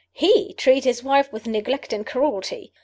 [0.13, 2.73] He treat his wife with neglect and cruelty!